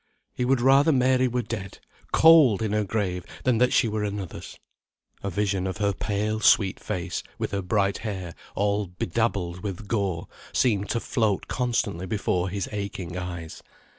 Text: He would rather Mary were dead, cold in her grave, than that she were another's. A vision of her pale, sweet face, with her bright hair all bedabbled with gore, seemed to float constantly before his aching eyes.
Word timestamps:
He 0.33 0.45
would 0.45 0.61
rather 0.61 0.91
Mary 0.91 1.27
were 1.27 1.43
dead, 1.43 1.77
cold 2.11 2.63
in 2.63 2.71
her 2.71 2.83
grave, 2.83 3.23
than 3.43 3.59
that 3.59 3.71
she 3.71 3.87
were 3.87 4.03
another's. 4.03 4.57
A 5.21 5.29
vision 5.29 5.67
of 5.67 5.77
her 5.77 5.93
pale, 5.93 6.39
sweet 6.39 6.79
face, 6.79 7.21
with 7.37 7.51
her 7.51 7.61
bright 7.61 7.99
hair 7.99 8.33
all 8.55 8.87
bedabbled 8.87 9.61
with 9.61 9.87
gore, 9.87 10.27
seemed 10.53 10.89
to 10.89 10.99
float 10.99 11.47
constantly 11.47 12.07
before 12.07 12.49
his 12.49 12.67
aching 12.71 13.15
eyes. 13.15 13.61